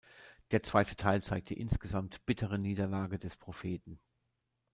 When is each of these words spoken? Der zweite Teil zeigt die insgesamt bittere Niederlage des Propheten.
Der 0.49 0.63
zweite 0.63 0.95
Teil 0.95 1.21
zeigt 1.21 1.51
die 1.51 1.59
insgesamt 1.59 2.25
bittere 2.25 2.57
Niederlage 2.57 3.19
des 3.19 3.37
Propheten. 3.37 3.99